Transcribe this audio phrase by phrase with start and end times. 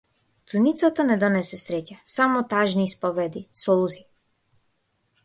[0.51, 4.03] Ѕуницата не донесе среќа, само тажни исповеди, солзи.